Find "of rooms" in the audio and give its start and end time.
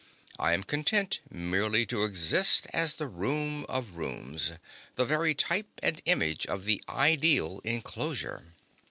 3.69-4.53